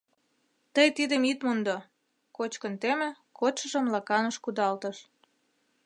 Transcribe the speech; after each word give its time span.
Тый 0.73 0.87
тидым 0.97 1.21
ит 1.31 1.39
мондо!»— 1.45 1.77
кочкын 2.37 2.73
теме, 2.81 3.09
кодшыжым 3.39 3.85
лаканыш 3.93 4.35
кудалтыш. 4.43 4.97